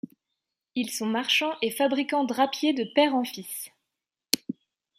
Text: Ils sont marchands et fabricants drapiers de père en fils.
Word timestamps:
Ils 0.73 0.89
sont 0.89 1.05
marchands 1.05 1.53
et 1.61 1.69
fabricants 1.69 2.23
drapiers 2.23 2.73
de 2.73 2.85
père 2.95 3.13
en 3.13 3.23
fils. 3.23 3.69